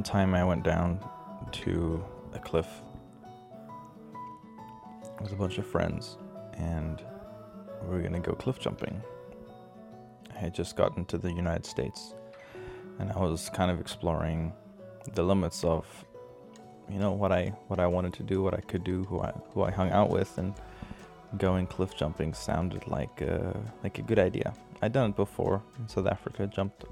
one 0.00 0.04
time 0.04 0.34
I 0.34 0.42
went 0.42 0.62
down 0.62 0.98
to 1.52 2.02
a 2.32 2.38
cliff 2.38 2.66
with 5.20 5.30
a 5.30 5.36
bunch 5.36 5.58
of 5.58 5.66
friends, 5.66 6.16
and 6.54 7.04
we 7.82 7.96
were 7.96 8.00
gonna 8.00 8.18
go 8.18 8.32
cliff 8.32 8.58
jumping. 8.58 9.02
I 10.34 10.38
had 10.38 10.54
just 10.54 10.74
gotten 10.74 11.04
to 11.04 11.18
the 11.18 11.30
United 11.30 11.66
States, 11.66 12.14
and 12.98 13.12
I 13.12 13.18
was 13.18 13.50
kind 13.50 13.70
of 13.70 13.78
exploring 13.78 14.54
the 15.12 15.22
limits 15.22 15.64
of, 15.64 15.84
you 16.88 16.98
know, 16.98 17.12
what 17.12 17.30
I 17.30 17.52
what 17.68 17.78
I 17.78 17.86
wanted 17.86 18.14
to 18.14 18.22
do, 18.22 18.42
what 18.42 18.54
I 18.54 18.62
could 18.62 18.84
do, 18.84 19.04
who 19.04 19.20
I 19.20 19.32
who 19.52 19.64
I 19.64 19.70
hung 19.70 19.90
out 19.90 20.08
with, 20.08 20.38
and 20.38 20.54
going 21.36 21.66
cliff 21.66 21.94
jumping 21.94 22.32
sounded 22.32 22.88
like 22.88 23.20
a, 23.20 23.54
like 23.82 23.98
a 23.98 24.02
good 24.02 24.18
idea. 24.18 24.54
I'd 24.80 24.94
done 24.94 25.10
it 25.10 25.16
before 25.16 25.62
in 25.78 25.88
South 25.88 26.06
Africa, 26.06 26.46
jumped 26.46 26.86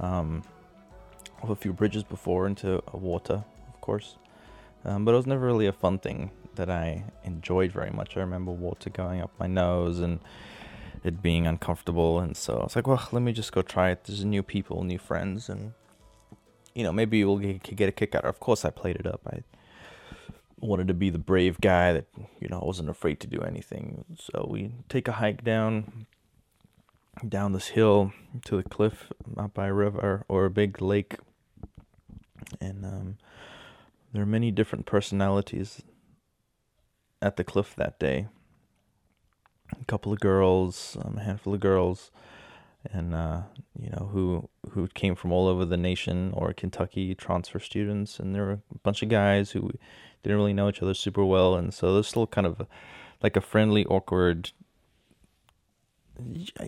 um, 0.00 0.42
off 1.42 1.50
a 1.50 1.56
few 1.56 1.72
bridges 1.72 2.02
before 2.02 2.46
into 2.46 2.82
water, 2.92 3.44
of 3.68 3.80
course, 3.80 4.16
um, 4.84 5.04
but 5.04 5.12
it 5.12 5.16
was 5.16 5.26
never 5.26 5.46
really 5.46 5.66
a 5.66 5.72
fun 5.72 5.98
thing 5.98 6.30
that 6.56 6.70
I 6.70 7.04
enjoyed 7.24 7.72
very 7.72 7.90
much. 7.90 8.16
I 8.16 8.20
remember 8.20 8.52
water 8.52 8.90
going 8.90 9.20
up 9.20 9.32
my 9.38 9.46
nose 9.46 9.98
and 9.98 10.20
it 11.02 11.22
being 11.22 11.46
uncomfortable, 11.46 12.18
and 12.18 12.36
so 12.36 12.58
I 12.58 12.64
was 12.64 12.76
like, 12.76 12.86
well, 12.86 13.08
let 13.12 13.22
me 13.22 13.32
just 13.32 13.52
go 13.52 13.62
try 13.62 13.90
it. 13.90 14.04
There's 14.04 14.24
new 14.24 14.42
people, 14.42 14.84
new 14.84 14.98
friends, 14.98 15.48
and 15.48 15.72
you 16.74 16.82
know, 16.82 16.92
maybe 16.92 17.24
we'll 17.24 17.38
get, 17.38 17.88
a 17.88 17.92
kick 17.92 18.14
out 18.14 18.24
of 18.24 18.28
it. 18.28 18.30
Of 18.30 18.40
course, 18.40 18.64
I 18.64 18.70
played 18.70 18.96
it 18.96 19.06
up. 19.06 19.20
I 19.26 19.42
wanted 20.58 20.88
to 20.88 20.94
be 20.94 21.10
the 21.10 21.18
brave 21.18 21.60
guy 21.60 21.92
that 21.92 22.06
you 22.40 22.48
know 22.48 22.60
wasn't 22.64 22.88
afraid 22.88 23.20
to 23.20 23.26
do 23.26 23.40
anything. 23.40 24.04
So 24.18 24.48
we 24.50 24.72
take 24.88 25.06
a 25.08 25.12
hike 25.12 25.44
down 25.44 26.06
down 27.28 27.52
this 27.52 27.68
hill 27.68 28.12
to 28.44 28.56
the 28.56 28.68
cliff 28.68 29.12
up 29.36 29.54
by 29.54 29.66
a 29.68 29.72
river 29.72 30.24
or 30.28 30.46
a 30.46 30.50
big 30.50 30.80
lake, 30.80 31.16
and 32.64 32.84
um, 32.84 33.18
there 34.12 34.22
are 34.22 34.26
many 34.26 34.50
different 34.50 34.86
personalities 34.86 35.82
at 37.20 37.36
the 37.36 37.44
cliff 37.44 37.74
that 37.76 37.98
day. 37.98 38.28
A 39.80 39.84
couple 39.86 40.12
of 40.12 40.20
girls, 40.20 40.96
um, 41.02 41.16
a 41.18 41.22
handful 41.22 41.54
of 41.54 41.60
girls, 41.60 42.10
and 42.92 43.14
uh, 43.14 43.42
you 43.78 43.90
know 43.90 44.08
who 44.12 44.48
who 44.70 44.88
came 44.88 45.14
from 45.14 45.32
all 45.32 45.48
over 45.48 45.64
the 45.64 45.76
nation 45.76 46.30
or 46.34 46.52
Kentucky 46.52 47.14
transfer 47.14 47.58
students, 47.58 48.20
and 48.20 48.34
there 48.34 48.44
were 48.44 48.52
a 48.52 48.78
bunch 48.82 49.02
of 49.02 49.08
guys 49.08 49.52
who 49.52 49.70
didn't 50.22 50.38
really 50.38 50.52
know 50.52 50.68
each 50.68 50.82
other 50.82 50.94
super 50.94 51.24
well, 51.24 51.54
and 51.54 51.72
so 51.72 51.92
there's 51.92 52.08
still 52.08 52.26
kind 52.26 52.46
of 52.46 52.66
like 53.22 53.36
a 53.36 53.40
friendly, 53.40 53.84
awkward. 53.86 54.52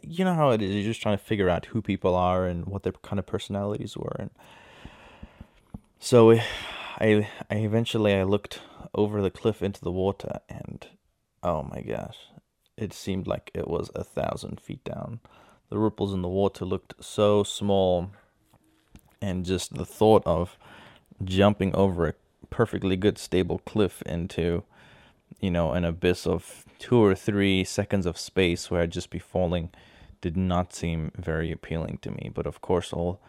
You 0.02 0.24
know 0.24 0.34
how 0.34 0.50
it 0.50 0.62
is. 0.62 0.74
You're 0.74 0.84
just 0.84 1.02
trying 1.02 1.18
to 1.18 1.22
figure 1.22 1.48
out 1.48 1.66
who 1.66 1.80
people 1.80 2.16
are 2.16 2.46
and 2.46 2.66
what 2.66 2.82
their 2.82 2.92
kind 2.92 3.18
of 3.18 3.26
personalities 3.26 3.96
were, 3.96 4.16
and 4.18 4.30
so 5.98 6.32
I, 6.32 7.28
I 7.50 7.54
eventually 7.54 8.14
I 8.14 8.22
looked 8.22 8.60
over 8.94 9.20
the 9.20 9.30
cliff 9.30 9.62
into 9.62 9.80
the 9.82 9.92
water, 9.92 10.40
and 10.48 10.86
oh 11.42 11.62
my 11.62 11.82
gosh, 11.82 12.16
it 12.76 12.92
seemed 12.92 13.26
like 13.26 13.50
it 13.54 13.68
was 13.68 13.90
a 13.94 14.04
thousand 14.04 14.60
feet 14.60 14.84
down. 14.84 15.20
The 15.68 15.78
ripples 15.78 16.14
in 16.14 16.22
the 16.22 16.28
water 16.28 16.64
looked 16.64 16.94
so 17.00 17.42
small, 17.42 18.10
and 19.20 19.44
just 19.44 19.74
the 19.74 19.86
thought 19.86 20.22
of 20.26 20.56
jumping 21.24 21.74
over 21.74 22.08
a 22.08 22.14
perfectly 22.50 22.96
good 22.96 23.18
stable 23.18 23.58
cliff 23.64 24.02
into 24.02 24.62
you 25.40 25.50
know 25.50 25.72
an 25.72 25.84
abyss 25.84 26.26
of 26.26 26.64
two 26.78 27.02
or 27.02 27.14
three 27.14 27.64
seconds 27.64 28.06
of 28.06 28.18
space 28.18 28.70
where 28.70 28.82
I'd 28.82 28.92
just 28.92 29.10
be 29.10 29.18
falling 29.18 29.70
did 30.20 30.36
not 30.36 30.74
seem 30.74 31.12
very 31.16 31.52
appealing 31.52 31.98
to 32.02 32.10
me. 32.10 32.30
But 32.32 32.46
of 32.46 32.60
course, 32.60 32.92
all 32.92 33.20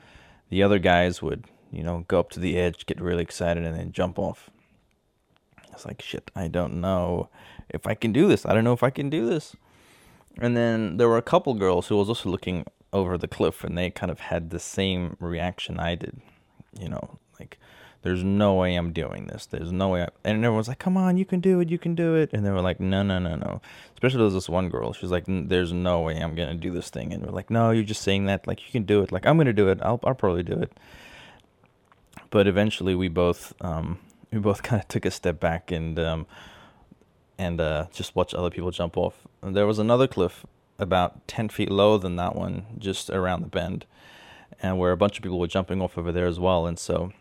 the 0.49 0.63
other 0.63 0.79
guys 0.79 1.21
would 1.21 1.45
you 1.72 1.83
know 1.83 2.05
go 2.08 2.20
up 2.20 2.30
to 2.32 2.39
the 2.39 2.58
edge, 2.58 2.86
get 2.86 3.02
really 3.02 3.23
excited, 3.23 3.66
and 3.66 3.78
then 3.78 3.92
jump 3.92 4.17
off. 4.20 4.50
It's 5.72 5.86
like, 5.86 6.02
shit, 6.02 6.32
I 6.36 6.48
don't 6.48 6.82
know 6.82 7.30
if 7.70 7.86
I 7.86 7.94
can 7.94 8.11
do 8.11 8.28
this. 8.28 8.45
I 8.45 8.54
don't 8.54 8.64
know 8.64 8.73
if 8.73 8.83
I 8.83 8.89
can 8.89 9.10
do 9.10 9.28
this. 9.28 9.55
And 10.39 10.58
then 10.58 10.98
there 10.98 11.08
were 11.08 11.17
a 11.17 11.23
couple 11.23 11.54
girls 11.54 11.88
who 11.88 11.98
was 11.98 12.10
also 12.10 12.30
looking 12.30 12.66
over 12.94 13.17
the 13.17 13.28
cliff, 13.28 13.64
and 13.64 13.78
they 13.78 13.89
kind 13.89 14.11
of 14.11 14.20
had 14.20 14.50
the 14.50 14.60
same 14.60 15.17
reaction 15.20 15.80
I 15.80 15.95
did. 15.95 16.22
You 16.80 16.89
know, 16.89 17.20
like 17.39 17.58
there's 18.04 18.23
no 18.23 18.54
way 18.54 18.76
I'm 18.76 18.94
doing 18.94 19.28
this. 19.28 19.45
There's 19.45 19.72
no 19.72 19.89
way. 19.89 20.04
I, 20.04 20.10
and 20.23 20.44
everyone's 20.45 20.67
like, 20.67 20.80
come 20.80 20.98
on, 20.98 21.17
you 21.17 21.26
can 21.26 21.39
do 21.39 21.60
it. 21.60 21.70
You 21.70 21.78
can 21.78 21.95
do 21.95 22.16
it. 22.16 22.30
And 22.32 22.45
they 22.45 22.52
were 22.52 22.61
like, 22.61 22.80
no, 22.80 23.04
no, 23.04 23.20
no, 23.20 23.36
no. 23.36 23.61
Especially 23.94 24.17
there 24.17 24.26
was 24.26 24.34
this 24.34 24.49
one 24.49 24.70
girl. 24.70 24.94
She's 24.94 25.11
like, 25.11 25.26
there's 25.28 25.73
no 25.73 26.02
way 26.02 26.17
I'm 26.17 26.36
going 26.36 26.49
to 26.49 26.55
do 26.55 26.72
this 26.72 26.89
thing. 26.89 27.11
And 27.11 27.26
we're 27.26 27.32
like, 27.32 27.49
no, 27.49 27.72
you're 27.72 27.84
just 27.84 28.04
saying 28.04 28.26
that. 28.26 28.48
Like, 28.48 28.66
you 28.66 28.72
can 28.72 28.84
do 28.84 29.02
it. 29.02 29.11
Like, 29.11 29.26
I'm 29.26 29.36
going 29.36 29.48
to 29.48 29.54
do 29.54 29.70
it. 29.70 29.80
I'll, 29.82 29.99
I'll 30.04 30.16
probably 30.16 30.44
do 30.44 30.54
it. 30.54 30.72
But 32.30 32.48
eventually 32.48 32.95
we 32.95 33.08
both, 33.08 33.54
um, 33.61 33.99
we 34.32 34.39
both 34.39 34.64
kind 34.67 34.82
of 34.82 34.88
took 34.88 35.05
a 35.05 35.11
step 35.11 35.39
back 35.39 35.71
and, 35.71 35.98
um, 35.99 36.27
and, 37.38 37.61
uh, 37.61 37.88
just 37.93 38.15
watched 38.15 38.33
other 38.33 38.49
people 38.49 38.71
jump 38.71 38.98
off. 38.98 39.27
And 39.42 39.55
there 39.55 39.67
was 39.67 39.80
another 39.80 40.08
cliff 40.08 40.45
about 40.80 41.27
10 41.27 41.49
feet 41.49 41.71
lower 41.71 41.98
than 41.98 42.16
that 42.17 42.36
one, 42.36 42.66
just 42.77 43.10
around 43.10 43.42
the 43.42 43.48
bend. 43.48 43.86
And 44.61 44.80
where 44.80 44.92
a 44.92 44.98
bunch 44.98 45.17
of 45.17 45.23
people 45.23 45.39
were 45.39 45.48
jumping 45.48 45.82
off 45.82 45.98
over 45.98 46.11
there 46.11 46.26
as 46.26 46.39
well. 46.39 46.66
And 46.66 46.80
so, 46.80 47.11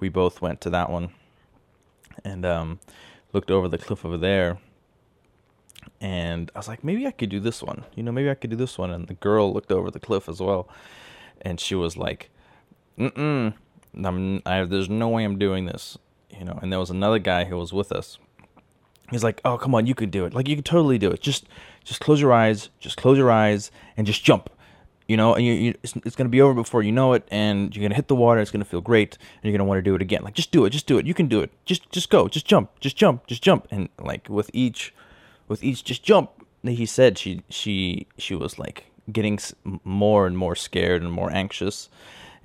we 0.00 0.08
both 0.08 0.42
went 0.42 0.60
to 0.62 0.70
that 0.70 0.90
one 0.90 1.10
and 2.24 2.44
um, 2.44 2.80
looked 3.32 3.50
over 3.50 3.68
the 3.68 3.78
cliff 3.78 4.04
over 4.04 4.18
there. 4.18 4.58
And 6.00 6.50
I 6.54 6.58
was 6.58 6.68
like, 6.68 6.84
maybe 6.84 7.06
I 7.06 7.10
could 7.10 7.30
do 7.30 7.40
this 7.40 7.62
one. 7.62 7.84
You 7.94 8.02
know, 8.02 8.12
maybe 8.12 8.30
I 8.30 8.34
could 8.34 8.50
do 8.50 8.56
this 8.56 8.78
one. 8.78 8.90
And 8.90 9.08
the 9.08 9.14
girl 9.14 9.52
looked 9.52 9.72
over 9.72 9.90
the 9.90 10.00
cliff 10.00 10.28
as 10.28 10.40
well. 10.40 10.68
And 11.40 11.60
she 11.60 11.74
was 11.74 11.96
like, 11.96 12.30
mm-mm, 12.98 13.54
I'm, 14.02 14.42
I, 14.46 14.64
there's 14.64 14.88
no 14.88 15.08
way 15.08 15.24
I'm 15.24 15.38
doing 15.38 15.66
this. 15.66 15.98
You 16.30 16.44
know, 16.44 16.58
and 16.60 16.72
there 16.72 16.80
was 16.80 16.90
another 16.90 17.18
guy 17.18 17.44
who 17.44 17.56
was 17.56 17.72
with 17.72 17.92
us. 17.92 18.18
He's 19.10 19.22
like, 19.22 19.40
oh, 19.44 19.56
come 19.56 19.74
on, 19.74 19.86
you 19.86 19.94
can 19.94 20.10
do 20.10 20.24
it. 20.24 20.34
Like, 20.34 20.48
you 20.48 20.56
can 20.56 20.64
totally 20.64 20.98
do 20.98 21.10
it. 21.10 21.20
Just, 21.20 21.46
just 21.84 22.00
close 22.00 22.20
your 22.20 22.32
eyes. 22.32 22.70
Just 22.80 22.96
close 22.96 23.18
your 23.18 23.30
eyes 23.30 23.70
and 23.96 24.06
just 24.06 24.24
jump 24.24 24.50
you 25.06 25.16
know, 25.16 25.34
and 25.34 25.44
you, 25.44 25.52
you 25.52 25.74
it's, 25.82 25.94
it's 25.96 26.16
to 26.26 26.30
be 26.30 26.40
over 26.40 26.54
before 26.54 26.82
you 26.82 26.92
know 26.92 27.12
it, 27.12 27.26
and 27.30 27.74
you're 27.74 27.82
to 27.90 27.94
hit 27.94 28.08
the 28.08 28.14
water. 28.14 28.40
It's 28.40 28.50
to 28.64 28.68
feel 28.68 28.80
great, 28.80 29.18
and 29.42 29.44
you're 29.44 29.52
to 29.58 29.64
want 29.64 29.78
to 29.78 29.82
do 29.82 29.94
it 29.94 30.02
again. 30.02 30.22
Like, 30.22 30.34
just 30.34 30.50
do 30.50 30.64
it, 30.64 30.70
just 30.70 30.86
do 30.86 30.98
it. 30.98 31.06
You 31.06 31.14
can 31.14 31.28
do 31.28 31.40
it. 31.40 31.50
Just, 31.64 31.90
just 31.90 32.08
go, 32.08 32.28
just 32.28 32.46
jump, 32.46 32.70
just 32.80 32.96
jump, 32.96 33.26
just 33.26 33.42
jump. 33.42 33.68
And 33.70 33.90
like 33.98 34.28
with 34.28 34.50
each, 34.54 34.94
with 35.46 35.62
each, 35.62 35.84
just 35.84 36.02
jump. 36.02 36.30
He 36.62 36.86
said 36.86 37.18
she, 37.18 37.42
she, 37.50 38.06
she 38.16 38.34
was 38.34 38.58
like 38.58 38.86
getting 39.12 39.38
more 39.84 40.26
and 40.26 40.38
more 40.38 40.56
scared 40.56 41.02
and 41.02 41.12
more 41.12 41.30
anxious, 41.30 41.90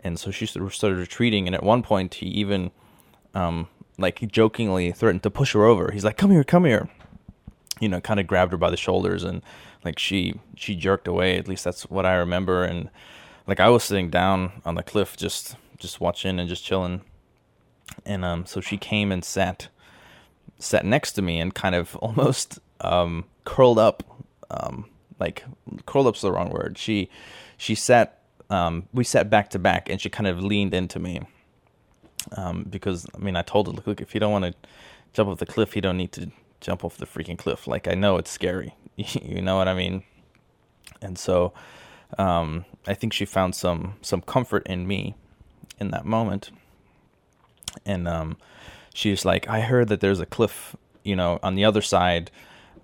and 0.03 0.19
so 0.19 0.31
she 0.31 0.45
started 0.45 0.97
retreating. 0.97 1.47
And 1.47 1.55
at 1.55 1.63
one 1.63 1.83
point, 1.83 2.15
he 2.15 2.27
even, 2.27 2.71
um, 3.33 3.67
like 3.97 4.31
jokingly 4.31 4.91
threatened 4.91 5.23
to 5.23 5.29
push 5.29 5.53
her 5.53 5.65
over. 5.65 5.91
He's 5.91 6.05
like, 6.05 6.17
"Come 6.17 6.31
here, 6.31 6.43
come 6.43 6.65
here," 6.65 6.89
you 7.79 7.89
know, 7.89 8.01
kind 8.01 8.19
of 8.19 8.27
grabbed 8.27 8.51
her 8.51 8.57
by 8.57 8.69
the 8.69 8.77
shoulders 8.77 9.23
and 9.23 9.41
like 9.83 9.99
she 9.99 10.39
she 10.55 10.75
jerked 10.75 11.07
away. 11.07 11.37
At 11.37 11.47
least 11.47 11.63
that's 11.63 11.83
what 11.83 12.05
I 12.05 12.15
remember. 12.15 12.63
And 12.63 12.89
like 13.47 13.59
I 13.59 13.69
was 13.69 13.83
sitting 13.83 14.09
down 14.09 14.61
on 14.65 14.75
the 14.75 14.83
cliff, 14.83 15.17
just 15.17 15.55
just 15.77 16.01
watching 16.01 16.39
and 16.39 16.49
just 16.49 16.63
chilling. 16.63 17.01
And 18.05 18.23
um, 18.23 18.45
so 18.45 18.61
she 18.61 18.77
came 18.77 19.11
and 19.11 19.23
sat 19.23 19.69
sat 20.57 20.85
next 20.85 21.13
to 21.13 21.21
me 21.21 21.39
and 21.39 21.53
kind 21.53 21.75
of 21.75 21.95
almost 22.01 22.59
um 22.81 23.25
curled 23.45 23.79
up. 23.79 24.03
Um, 24.51 24.85
like 25.19 25.43
curled 25.85 26.07
up's 26.07 26.21
the 26.21 26.31
wrong 26.31 26.49
word. 26.49 26.77
She 26.77 27.09
she 27.57 27.75
sat. 27.75 28.15
Um, 28.49 28.87
we 28.93 29.03
sat 29.03 29.29
back 29.29 29.49
to 29.51 29.59
back, 29.59 29.89
and 29.89 30.01
she 30.01 30.09
kind 30.09 30.27
of 30.27 30.41
leaned 30.43 30.73
into 30.73 30.99
me. 30.99 31.21
Um, 32.35 32.65
because 32.69 33.05
I 33.15 33.19
mean, 33.19 33.35
I 33.35 33.41
told 33.41 33.67
her, 33.67 33.73
look, 33.73 33.87
look, 33.87 34.01
if 34.01 34.13
you 34.13 34.19
don't 34.19 34.31
want 34.31 34.45
to 34.45 34.53
jump 35.13 35.29
off 35.29 35.39
the 35.39 35.45
cliff, 35.45 35.75
you 35.75 35.81
don't 35.81 35.97
need 35.97 36.11
to 36.13 36.31
jump 36.61 36.83
off 36.83 36.97
the 36.97 37.05
freaking 37.05 37.37
cliff. 37.37 37.67
Like 37.67 37.87
I 37.87 37.93
know 37.93 38.17
it's 38.17 38.31
scary. 38.31 38.75
you 38.95 39.41
know 39.41 39.57
what 39.57 39.67
I 39.67 39.73
mean? 39.73 40.03
And 41.01 41.17
so 41.17 41.53
um, 42.17 42.65
I 42.87 42.93
think 42.93 43.13
she 43.13 43.25
found 43.25 43.55
some 43.55 43.95
some 44.01 44.21
comfort 44.21 44.65
in 44.67 44.87
me 44.87 45.15
in 45.79 45.91
that 45.91 46.05
moment. 46.05 46.51
And 47.85 48.07
um, 48.07 48.37
she's 48.93 49.25
like, 49.25 49.47
I 49.47 49.61
heard 49.61 49.87
that 49.89 50.01
there's 50.01 50.19
a 50.19 50.25
cliff, 50.25 50.75
you 51.03 51.15
know, 51.15 51.39
on 51.43 51.55
the 51.55 51.65
other 51.65 51.81
side 51.81 52.31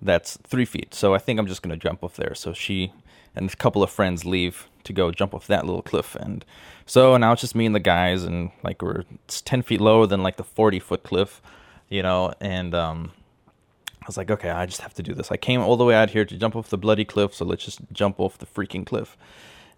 that's 0.00 0.36
three 0.46 0.64
feet. 0.64 0.94
So 0.94 1.14
I 1.14 1.18
think 1.18 1.38
I'm 1.38 1.46
just 1.46 1.62
gonna 1.62 1.76
jump 1.76 2.04
off 2.04 2.16
there. 2.16 2.34
So 2.34 2.52
she 2.52 2.92
and 3.36 3.50
a 3.50 3.56
couple 3.56 3.82
of 3.82 3.90
friends 3.90 4.24
leave 4.24 4.68
to 4.84 4.92
go 4.92 5.10
jump 5.10 5.34
off 5.34 5.46
that 5.46 5.66
little 5.66 5.82
cliff. 5.82 6.14
And 6.16 6.44
so 6.86 7.16
now 7.16 7.32
it's 7.32 7.40
just 7.40 7.54
me 7.54 7.66
and 7.66 7.74
the 7.74 7.80
guys, 7.80 8.24
and 8.24 8.50
like 8.62 8.82
we're 8.82 9.04
it's 9.24 9.40
ten 9.40 9.62
feet 9.62 9.80
lower 9.80 10.06
than 10.06 10.22
like 10.22 10.36
the 10.36 10.44
forty 10.44 10.78
foot 10.78 11.02
cliff, 11.02 11.42
you 11.88 12.02
know, 12.02 12.32
and 12.40 12.74
um, 12.74 13.12
I 14.02 14.06
was 14.06 14.16
like, 14.16 14.30
okay, 14.30 14.50
I 14.50 14.66
just 14.66 14.82
have 14.82 14.94
to 14.94 15.02
do 15.02 15.14
this. 15.14 15.32
I 15.32 15.36
came 15.36 15.60
all 15.60 15.76
the 15.76 15.84
way 15.84 15.94
out 15.94 16.10
here 16.10 16.24
to 16.24 16.36
jump 16.36 16.54
off 16.54 16.70
the 16.70 16.78
bloody 16.78 17.04
cliff, 17.04 17.34
so 17.34 17.44
let's 17.44 17.64
just 17.64 17.80
jump 17.92 18.20
off 18.20 18.38
the 18.38 18.46
freaking 18.46 18.86
cliff. 18.86 19.16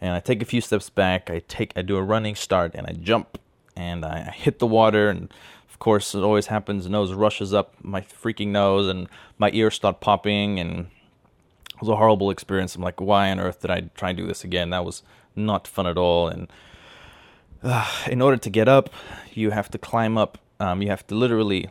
And 0.01 0.13
I 0.13 0.21
take 0.21 0.43
a 0.43 0.45
few 0.45 0.61
steps 0.61 0.91
back. 0.91 1.31
I 1.31 1.41
take, 1.49 1.73
I 1.75 1.83
do 1.83 1.97
a 1.97 2.03
running 2.03 2.35
start, 2.35 2.75
and 2.75 2.87
I 2.87 2.93
jump, 2.93 3.39
and 3.75 4.05
I 4.05 4.31
hit 4.31 4.59
the 4.59 4.67
water, 4.67 5.09
and 5.09 5.33
of 5.71 5.79
course, 5.79 6.15
it 6.15 6.21
always 6.21 6.49
happens. 6.49 6.89
Nose 6.89 7.13
rushes 7.15 7.55
up 7.55 7.75
my 7.83 8.03
freaking 8.03 8.49
nose, 8.49 8.87
and 8.87 9.09
my 9.39 9.51
ears 9.55 9.75
start 9.75 10.01
popping, 10.01 10.61
and 10.61 10.89
it 11.79 11.83
was 11.83 11.89
a 11.89 11.97
horrible 11.97 12.31
experience. 12.31 12.75
I'm 12.75 12.83
like, 12.83 13.01
why 13.01 13.31
on 13.31 13.39
earth 13.39 13.61
did 13.61 13.71
I 13.71 13.83
try 13.95 14.09
and 14.11 14.19
do 14.19 14.27
this 14.27 14.43
again? 14.43 14.71
That 14.71 14.85
was 14.85 15.05
not 15.37 15.69
fun 15.69 15.87
at 15.87 15.97
all, 15.97 16.27
and 16.27 16.49
uh, 17.63 17.89
in 18.11 18.21
order 18.21 18.37
to 18.37 18.51
get 18.51 18.69
up, 18.69 18.91
you 19.33 19.51
have 19.51 19.71
to 19.71 19.79
climb 19.79 20.19
up. 20.19 20.39
Um, 20.59 20.83
you 20.83 20.89
have 20.89 21.07
to 21.07 21.15
literally 21.15 21.69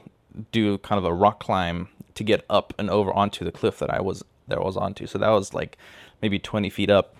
do 0.53 0.77
kind 0.77 0.97
of 0.97 1.03
a 1.03 1.13
rock 1.13 1.41
climb 1.41 1.89
to 2.15 2.23
get 2.23 2.45
up 2.49 2.73
and 2.77 2.89
over 2.89 3.11
onto 3.11 3.43
the 3.43 3.51
cliff 3.51 3.79
that 3.79 3.93
I 3.93 3.99
was 3.99 4.23
I 4.49 4.59
was 4.59 4.77
onto. 4.77 5.07
So 5.07 5.17
that 5.17 5.29
was 5.29 5.53
like 5.53 5.77
maybe 6.21 6.39
20 6.39 6.69
feet 6.69 6.89
up, 6.89 7.17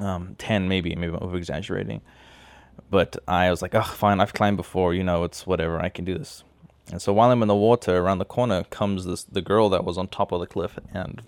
um, 0.00 0.34
10 0.38 0.66
maybe, 0.66 0.94
maybe 0.94 1.12
I'm 1.12 1.22
over 1.22 1.36
exaggerating. 1.36 2.00
But 2.90 3.18
I 3.28 3.50
was 3.50 3.60
like, 3.60 3.74
oh, 3.74 3.82
fine, 3.82 4.18
I've 4.18 4.32
climbed 4.32 4.56
before, 4.56 4.94
you 4.94 5.04
know, 5.04 5.24
it's 5.24 5.46
whatever, 5.46 5.78
I 5.78 5.90
can 5.90 6.06
do 6.06 6.16
this. 6.16 6.42
And 6.90 7.00
so 7.00 7.12
while 7.12 7.30
I'm 7.30 7.42
in 7.42 7.48
the 7.48 7.54
water, 7.54 7.98
around 7.98 8.18
the 8.18 8.24
corner 8.24 8.64
comes 8.64 9.04
this 9.04 9.24
the 9.24 9.42
girl 9.42 9.68
that 9.68 9.84
was 9.84 9.96
on 9.96 10.08
top 10.08 10.32
of 10.32 10.40
the 10.40 10.46
cliff, 10.46 10.78
and 10.92 11.22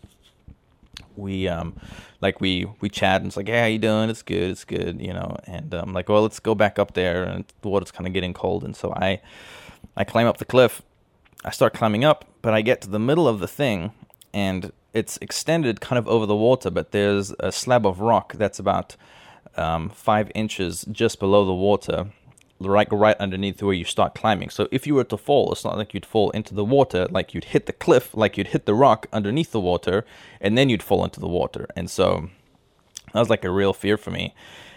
we 1.16 1.48
um 1.48 1.76
like 2.20 2.40
we 2.40 2.66
we 2.80 2.88
chat 2.88 3.20
and 3.20 3.28
it's 3.28 3.36
like, 3.36 3.48
hey, 3.48 3.60
how 3.60 3.66
you 3.66 3.78
doing? 3.78 4.10
It's 4.10 4.22
good, 4.22 4.50
it's 4.50 4.64
good, 4.64 5.00
you 5.00 5.12
know. 5.12 5.36
And 5.46 5.72
I'm 5.74 5.88
um, 5.88 5.92
like, 5.92 6.08
well, 6.08 6.22
let's 6.22 6.40
go 6.40 6.54
back 6.54 6.78
up 6.78 6.94
there, 6.94 7.24
and 7.24 7.44
the 7.62 7.68
water's 7.68 7.90
kind 7.90 8.06
of 8.06 8.12
getting 8.12 8.34
cold, 8.34 8.64
and 8.64 8.74
so 8.74 8.92
I 8.92 9.20
I 9.96 10.04
climb 10.04 10.26
up 10.26 10.38
the 10.38 10.44
cliff. 10.44 10.82
I 11.44 11.50
start 11.50 11.74
climbing 11.74 12.04
up, 12.04 12.24
but 12.40 12.54
I 12.54 12.62
get 12.62 12.80
to 12.82 12.88
the 12.88 12.98
middle 12.98 13.28
of 13.28 13.40
the 13.40 13.48
thing, 13.48 13.92
and 14.32 14.72
it's 14.94 15.18
extended 15.18 15.80
kind 15.80 15.98
of 15.98 16.08
over 16.08 16.24
the 16.24 16.36
water, 16.36 16.70
but 16.70 16.92
there's 16.92 17.34
a 17.40 17.52
slab 17.52 17.86
of 17.86 18.00
rock 18.00 18.34
that's 18.34 18.58
about 18.58 18.96
um, 19.56 19.90
five 19.90 20.30
inches 20.34 20.86
just 20.90 21.18
below 21.18 21.44
the 21.44 21.54
water 21.54 22.06
right 22.64 22.88
right 22.90 23.16
underneath 23.18 23.62
where 23.62 23.74
you 23.74 23.84
start 23.84 24.14
climbing. 24.14 24.50
So 24.50 24.68
if 24.70 24.86
you 24.86 24.94
were 24.94 25.04
to 25.04 25.16
fall, 25.16 25.52
it's 25.52 25.64
not 25.64 25.76
like 25.76 25.94
you'd 25.94 26.06
fall 26.06 26.30
into 26.30 26.54
the 26.54 26.64
water, 26.64 27.06
like 27.10 27.34
you'd 27.34 27.44
hit 27.44 27.66
the 27.66 27.72
cliff, 27.72 28.14
like 28.14 28.36
you'd 28.36 28.48
hit 28.48 28.66
the 28.66 28.74
rock 28.74 29.06
underneath 29.12 29.52
the 29.52 29.60
water, 29.60 30.04
and 30.40 30.56
then 30.56 30.68
you'd 30.68 30.82
fall 30.82 31.04
into 31.04 31.20
the 31.20 31.28
water. 31.28 31.66
And 31.76 31.90
so 31.90 32.30
that 33.12 33.20
was 33.20 33.30
like 33.30 33.44
a 33.44 33.50
real 33.50 33.72
fear 33.72 33.96
for 33.96 34.10
me. 34.10 34.34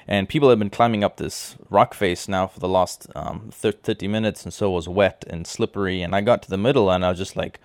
And 0.07 0.29
people 0.29 0.49
have 0.49 0.59
been 0.59 0.69
climbing 0.69 1.03
up 1.03 1.17
this 1.17 1.57
rock 1.69 1.93
face 1.93 2.29
now 2.29 2.47
for 2.47 2.61
the 2.61 2.69
last 2.69 3.07
um, 3.13 3.49
30 3.51 4.07
minutes, 4.07 4.45
and 4.45 4.53
so 4.53 4.71
it 4.71 4.75
was 4.75 4.87
wet 4.87 5.25
and 5.29 5.45
slippery. 5.45 6.01
And 6.01 6.15
I 6.15 6.21
got 6.21 6.41
to 6.43 6.49
the 6.49 6.57
middle, 6.57 6.89
and 6.89 7.03
I 7.03 7.09
was 7.09 7.17
just 7.17 7.35
like, 7.35 7.59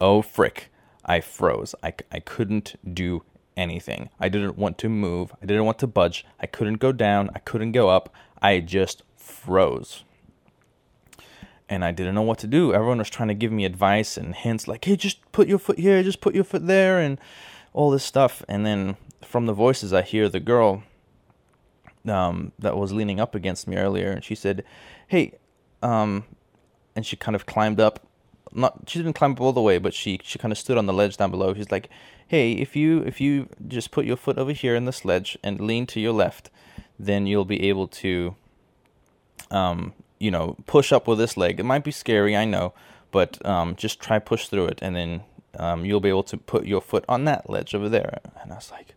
oh, 0.00 0.20
frick. 0.20 0.70
I 1.04 1.20
froze. 1.20 1.74
I, 1.82 1.92
I 2.10 2.20
couldn't 2.20 2.76
do 2.94 3.22
anything. 3.56 4.10
I 4.18 4.28
didn't 4.28 4.58
want 4.58 4.78
to 4.78 4.88
move. 4.88 5.32
I 5.42 5.46
didn't 5.46 5.64
want 5.64 5.78
to 5.80 5.86
budge. 5.86 6.24
I 6.40 6.46
couldn't 6.46 6.78
go 6.78 6.92
down. 6.92 7.30
I 7.34 7.38
couldn't 7.40 7.72
go 7.72 7.88
up. 7.88 8.12
I 8.40 8.60
just 8.60 9.02
froze. 9.24 10.04
And 11.68 11.84
I 11.84 11.92
didn't 11.92 12.14
know 12.14 12.22
what 12.22 12.38
to 12.40 12.46
do. 12.46 12.74
Everyone 12.74 12.98
was 12.98 13.10
trying 13.10 13.28
to 13.28 13.34
give 13.34 13.50
me 13.50 13.64
advice 13.64 14.16
and 14.16 14.34
hints 14.34 14.68
like, 14.68 14.84
hey, 14.84 14.96
just 14.96 15.20
put 15.32 15.48
your 15.48 15.58
foot 15.58 15.78
here, 15.78 16.02
just 16.02 16.20
put 16.20 16.34
your 16.34 16.44
foot 16.44 16.66
there, 16.66 16.98
and 17.00 17.18
all 17.72 17.90
this 17.90 18.04
stuff. 18.04 18.42
And 18.48 18.66
then 18.66 18.96
from 19.22 19.46
the 19.46 19.54
voices, 19.54 19.92
I 19.92 20.02
hear 20.02 20.28
the 20.28 20.40
girl 20.40 20.82
um, 22.06 22.52
that 22.58 22.76
was 22.76 22.92
leaning 22.92 23.18
up 23.18 23.34
against 23.34 23.66
me 23.66 23.76
earlier, 23.76 24.10
and 24.10 24.22
she 24.22 24.34
said, 24.34 24.62
hey, 25.08 25.32
um, 25.82 26.24
and 26.94 27.04
she 27.04 27.16
kind 27.16 27.34
of 27.34 27.46
climbed 27.46 27.80
up. 27.80 28.06
Not 28.52 28.88
she 28.88 29.00
didn't 29.00 29.14
climb 29.14 29.32
up 29.32 29.40
all 29.40 29.52
the 29.52 29.60
way, 29.60 29.78
but 29.78 29.94
she 29.94 30.20
she 30.22 30.38
kind 30.38 30.52
of 30.52 30.58
stood 30.58 30.78
on 30.78 30.86
the 30.86 30.92
ledge 30.92 31.16
down 31.16 31.32
below. 31.32 31.54
She's 31.54 31.72
like, 31.72 31.90
"Hey, 32.28 32.52
if 32.52 32.76
you 32.76 33.00
if 33.00 33.20
you 33.20 33.48
just 33.66 33.90
put 33.90 34.04
your 34.04 34.16
foot 34.16 34.38
over 34.38 34.52
here 34.52 34.76
in 34.76 34.84
the 34.84 34.92
sledge 34.92 35.36
and 35.42 35.60
lean 35.60 35.86
to 35.86 35.98
your 35.98 36.12
left, 36.12 36.50
then 36.96 37.26
you'll 37.26 37.44
be 37.44 37.68
able 37.68 37.88
to 37.88 38.36
um, 39.50 39.92
you 40.18 40.30
know, 40.30 40.56
push 40.66 40.92
up 40.92 41.06
with 41.06 41.18
this 41.18 41.36
leg. 41.36 41.60
It 41.60 41.64
might 41.64 41.84
be 41.84 41.90
scary, 41.90 42.36
I 42.36 42.44
know, 42.44 42.72
but 43.10 43.44
um, 43.46 43.76
just 43.76 44.00
try 44.00 44.18
push 44.18 44.48
through 44.48 44.66
it, 44.66 44.78
and 44.82 44.96
then 44.96 45.22
um, 45.58 45.84
you'll 45.84 46.00
be 46.00 46.08
able 46.08 46.22
to 46.24 46.36
put 46.36 46.66
your 46.66 46.80
foot 46.80 47.04
on 47.08 47.24
that 47.24 47.48
ledge 47.48 47.74
over 47.74 47.88
there. 47.88 48.20
And 48.42 48.52
I 48.52 48.56
was 48.56 48.70
like, 48.70 48.94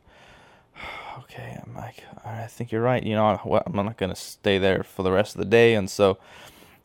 okay, 1.20 1.60
I'm 1.64 1.76
like, 1.76 2.04
I 2.26 2.48
think 2.48 2.72
you're 2.72 2.82
right. 2.82 3.04
You 3.04 3.16
know, 3.16 3.62
I'm 3.66 3.76
not 3.76 3.98
gonna 3.98 4.16
stay 4.16 4.58
there 4.58 4.84
for 4.84 5.04
the 5.04 5.12
rest 5.12 5.36
of 5.36 5.40
the 5.40 5.46
day, 5.46 5.76
and 5.76 5.90
so 5.90 6.18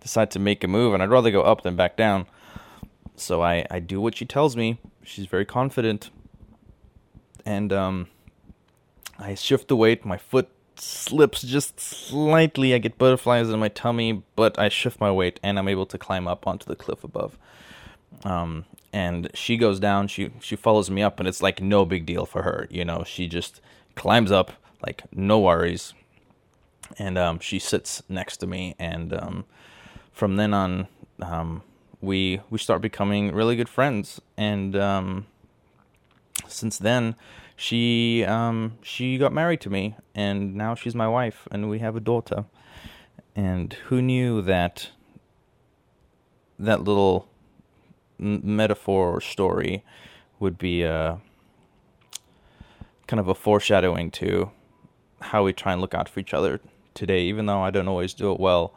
decide 0.00 0.30
to 0.32 0.38
make 0.38 0.64
a 0.64 0.68
move. 0.68 0.94
And 0.94 1.02
I'd 1.02 1.10
rather 1.10 1.30
go 1.30 1.42
up 1.42 1.62
than 1.62 1.76
back 1.76 1.96
down. 1.96 2.26
So 3.16 3.42
I 3.42 3.66
I 3.70 3.78
do 3.78 4.00
what 4.00 4.16
she 4.16 4.24
tells 4.24 4.56
me. 4.56 4.78
She's 5.04 5.26
very 5.26 5.44
confident, 5.44 6.10
and 7.44 7.72
um, 7.72 8.08
I 9.18 9.34
shift 9.34 9.68
the 9.68 9.76
weight. 9.76 10.04
My 10.04 10.16
foot 10.16 10.48
slips 10.76 11.42
just 11.42 11.78
slightly. 11.80 12.74
I 12.74 12.78
get 12.78 12.98
butterflies 12.98 13.50
in 13.50 13.60
my 13.60 13.68
tummy, 13.68 14.22
but 14.36 14.58
I 14.58 14.68
shift 14.68 15.00
my 15.00 15.10
weight 15.10 15.40
and 15.42 15.58
I'm 15.58 15.68
able 15.68 15.86
to 15.86 15.98
climb 15.98 16.26
up 16.26 16.46
onto 16.46 16.66
the 16.66 16.76
cliff 16.76 17.04
above. 17.04 17.38
Um, 18.24 18.64
and 18.92 19.30
she 19.34 19.56
goes 19.56 19.80
down. 19.80 20.08
She 20.08 20.30
she 20.40 20.56
follows 20.56 20.90
me 20.90 21.02
up, 21.02 21.18
and 21.18 21.28
it's 21.28 21.42
like 21.42 21.60
no 21.62 21.84
big 21.84 22.04
deal 22.06 22.26
for 22.26 22.42
her. 22.42 22.66
You 22.70 22.84
know, 22.84 23.04
she 23.04 23.26
just 23.26 23.60
climbs 23.94 24.30
up 24.30 24.52
like 24.84 25.04
no 25.12 25.38
worries, 25.38 25.94
and 26.98 27.16
um, 27.16 27.38
she 27.40 27.58
sits 27.58 28.02
next 28.08 28.38
to 28.38 28.46
me. 28.46 28.74
And 28.78 29.14
um, 29.14 29.44
from 30.12 30.36
then 30.36 30.52
on, 30.52 30.88
um, 31.20 31.62
we 32.00 32.40
we 32.50 32.58
start 32.58 32.82
becoming 32.82 33.32
really 33.32 33.56
good 33.56 33.68
friends. 33.68 34.20
And 34.36 34.76
um, 34.76 35.26
since 36.46 36.76
then, 36.78 37.16
she 37.62 38.24
um 38.24 38.76
she 38.82 39.16
got 39.18 39.32
married 39.32 39.60
to 39.60 39.70
me 39.70 39.94
and 40.16 40.52
now 40.52 40.74
she's 40.74 40.96
my 40.96 41.06
wife 41.06 41.46
and 41.52 41.70
we 41.70 41.78
have 41.78 41.94
a 41.94 42.00
daughter. 42.00 42.44
And 43.36 43.72
who 43.86 44.02
knew 44.02 44.42
that 44.42 44.90
that 46.58 46.82
little 46.82 47.28
metaphor 48.18 49.14
or 49.14 49.20
story 49.20 49.84
would 50.40 50.58
be 50.58 50.82
a 50.82 50.94
uh, 50.94 51.18
kind 53.06 53.20
of 53.20 53.28
a 53.28 53.34
foreshadowing 53.34 54.10
to 54.10 54.50
how 55.20 55.44
we 55.44 55.52
try 55.52 55.72
and 55.72 55.80
look 55.80 55.94
out 55.94 56.08
for 56.08 56.18
each 56.18 56.34
other 56.34 56.60
today 56.94 57.22
even 57.22 57.46
though 57.46 57.62
I 57.62 57.70
don't 57.70 57.86
always 57.86 58.12
do 58.12 58.32
it 58.32 58.40
well 58.40 58.74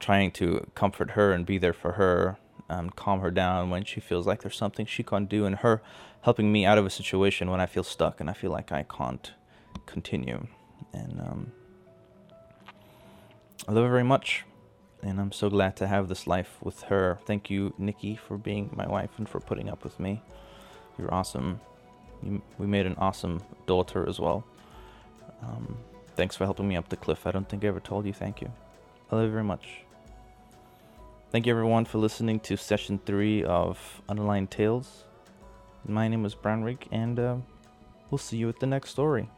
trying 0.00 0.32
to 0.32 0.66
comfort 0.74 1.12
her 1.12 1.32
and 1.32 1.46
be 1.46 1.56
there 1.56 1.72
for 1.72 1.92
her 1.92 2.36
and 2.68 2.94
calm 2.96 3.20
her 3.20 3.30
down 3.30 3.70
when 3.70 3.84
she 3.84 4.00
feels 4.00 4.26
like 4.26 4.42
there's 4.42 4.56
something 4.56 4.86
she 4.86 5.02
can't 5.02 5.28
do 5.28 5.44
and 5.44 5.56
her 5.56 5.82
helping 6.22 6.50
me 6.50 6.64
out 6.64 6.78
of 6.78 6.86
a 6.86 6.90
situation 6.90 7.50
when 7.50 7.60
I 7.60 7.66
feel 7.66 7.84
stuck 7.84 8.20
and 8.20 8.30
I 8.30 8.32
feel 8.32 8.50
like 8.50 8.72
I 8.72 8.84
can't 8.84 9.32
continue. 9.86 10.46
And 10.92 11.20
um, 11.20 11.52
I 13.68 13.72
love 13.72 13.84
her 13.84 13.90
very 13.90 14.04
much, 14.04 14.44
and 15.02 15.20
I'm 15.20 15.32
so 15.32 15.50
glad 15.50 15.76
to 15.76 15.86
have 15.86 16.08
this 16.08 16.26
life 16.26 16.56
with 16.62 16.82
her. 16.84 17.18
Thank 17.26 17.50
you, 17.50 17.74
Nikki, 17.78 18.16
for 18.16 18.38
being 18.38 18.70
my 18.74 18.86
wife 18.86 19.10
and 19.18 19.28
for 19.28 19.40
putting 19.40 19.68
up 19.68 19.84
with 19.84 20.00
me. 20.00 20.22
You're 20.98 21.12
awesome. 21.12 21.60
You, 22.22 22.40
we 22.58 22.66
made 22.66 22.86
an 22.86 22.94
awesome 22.96 23.42
daughter 23.66 24.08
as 24.08 24.18
well. 24.18 24.44
Um, 25.42 25.76
thanks 26.16 26.36
for 26.36 26.44
helping 26.44 26.68
me 26.68 26.76
up 26.76 26.88
the 26.88 26.96
cliff. 26.96 27.26
I 27.26 27.32
don't 27.32 27.48
think 27.48 27.64
I 27.64 27.68
ever 27.68 27.80
told 27.80 28.06
you 28.06 28.12
thank 28.12 28.40
you. 28.40 28.50
I 29.10 29.16
love 29.16 29.26
you 29.26 29.30
very 29.30 29.44
much. 29.44 29.83
Thank 31.34 31.46
you 31.46 31.52
everyone 31.52 31.84
for 31.84 31.98
listening 31.98 32.38
to 32.46 32.56
session 32.56 33.00
three 33.04 33.42
of 33.42 34.00
Underlined 34.08 34.52
Tales. 34.52 35.02
My 35.84 36.06
name 36.06 36.24
is 36.24 36.32
Brownrick, 36.32 36.86
and 36.92 37.18
uh, 37.18 37.36
we'll 38.08 38.18
see 38.18 38.36
you 38.36 38.48
at 38.48 38.60
the 38.60 38.68
next 38.68 38.90
story. 38.90 39.28